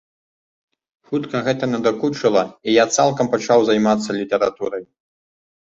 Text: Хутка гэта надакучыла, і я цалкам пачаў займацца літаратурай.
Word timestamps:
Хутка 1.11 1.41
гэта 1.47 1.69
надакучыла, 1.75 2.43
і 2.67 2.77
я 2.77 2.85
цалкам 2.97 3.25
пачаў 3.35 3.59
займацца 3.69 4.09
літаратурай. 4.21 4.83